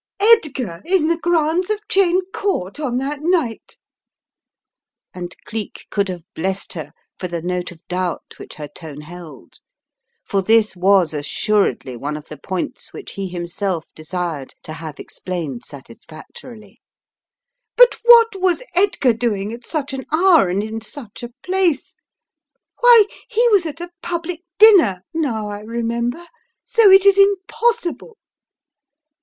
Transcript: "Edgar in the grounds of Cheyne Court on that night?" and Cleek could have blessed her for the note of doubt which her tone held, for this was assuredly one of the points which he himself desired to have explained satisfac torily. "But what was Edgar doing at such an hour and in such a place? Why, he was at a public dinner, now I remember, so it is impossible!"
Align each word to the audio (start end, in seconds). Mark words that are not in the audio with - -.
"Edgar 0.19 0.81
in 0.83 1.09
the 1.09 1.17
grounds 1.17 1.69
of 1.69 1.79
Cheyne 1.87 2.21
Court 2.33 2.79
on 2.79 2.97
that 2.97 3.19
night?" 3.21 3.77
and 5.13 5.35
Cleek 5.45 5.85
could 5.91 6.09
have 6.09 6.23
blessed 6.33 6.73
her 6.73 6.91
for 7.19 7.27
the 7.27 7.39
note 7.43 7.71
of 7.71 7.87
doubt 7.87 8.33
which 8.37 8.55
her 8.55 8.67
tone 8.67 9.01
held, 9.01 9.59
for 10.25 10.41
this 10.41 10.75
was 10.75 11.13
assuredly 11.13 11.95
one 11.95 12.17
of 12.17 12.29
the 12.29 12.37
points 12.39 12.91
which 12.91 13.11
he 13.11 13.27
himself 13.27 13.89
desired 13.93 14.55
to 14.63 14.73
have 14.73 14.99
explained 14.99 15.61
satisfac 15.61 16.23
torily. 16.35 16.77
"But 17.77 17.99
what 18.03 18.41
was 18.41 18.63
Edgar 18.73 19.13
doing 19.13 19.53
at 19.53 19.67
such 19.67 19.93
an 19.93 20.07
hour 20.11 20.49
and 20.49 20.63
in 20.63 20.81
such 20.81 21.21
a 21.21 21.29
place? 21.43 21.93
Why, 22.79 23.03
he 23.29 23.47
was 23.49 23.67
at 23.67 23.79
a 23.79 23.91
public 24.01 24.41
dinner, 24.57 25.03
now 25.13 25.47
I 25.49 25.59
remember, 25.59 26.25
so 26.65 26.89
it 26.89 27.05
is 27.05 27.19
impossible!" 27.19 28.17